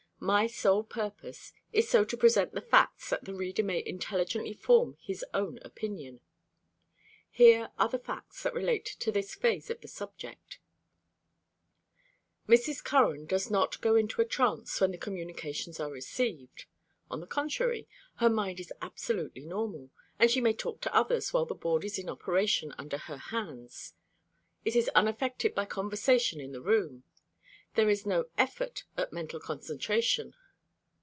My 0.23 0.45
sole 0.45 0.83
purpose 0.83 1.51
is 1.73 1.89
so 1.89 2.05
to 2.05 2.15
present 2.15 2.53
the 2.53 2.61
facts 2.61 3.09
that 3.09 3.25
the 3.25 3.33
reader 3.33 3.63
may 3.63 3.81
intelligently 3.83 4.53
form 4.53 4.95
his 5.01 5.25
own 5.33 5.57
opinion. 5.63 6.19
Here 7.31 7.71
are 7.79 7.89
the 7.89 7.97
facts 7.97 8.43
that 8.43 8.53
relate 8.53 8.85
to 8.99 9.11
this 9.11 9.33
phase 9.33 9.71
of 9.71 9.81
the 9.81 9.87
subject: 9.87 10.59
Mrs. 12.47 12.83
Curran 12.83 13.25
does 13.25 13.49
not 13.49 13.81
go 13.81 13.95
into 13.95 14.21
a 14.21 14.25
trance 14.25 14.79
when 14.79 14.91
the 14.91 14.99
communications 14.99 15.79
are 15.79 15.89
received. 15.89 16.65
On 17.09 17.19
the 17.19 17.25
contrary, 17.25 17.87
her 18.17 18.29
mind 18.29 18.59
is 18.59 18.71
absolutely 18.79 19.41
normal, 19.47 19.89
and 20.19 20.29
she 20.29 20.39
may 20.39 20.53
talk 20.53 20.81
to 20.81 20.95
others 20.95 21.33
while 21.33 21.47
the 21.47 21.55
board 21.55 21.83
is 21.83 21.97
in 21.97 22.09
operation 22.09 22.75
under 22.77 22.99
her 22.99 23.17
hands. 23.17 23.95
It 24.65 24.75
is 24.75 24.87
unaffected 24.89 25.55
by 25.55 25.65
conversation 25.65 26.39
in 26.39 26.51
the 26.51 26.61
room. 26.61 27.05
There 27.75 27.89
is 27.89 28.05
no 28.05 28.25
effort 28.37 28.83
at 28.97 29.13
mental 29.13 29.39
concentration. 29.39 30.35